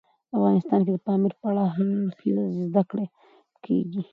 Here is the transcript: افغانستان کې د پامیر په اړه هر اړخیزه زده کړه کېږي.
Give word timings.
افغانستان 0.37 0.79
کې 0.85 0.91
د 0.93 0.99
پامیر 1.05 1.33
په 1.39 1.45
اړه 1.51 1.63
هر 1.75 1.87
اړخیزه 2.03 2.43
زده 2.67 2.83
کړه 2.89 3.05
کېږي. 3.65 4.01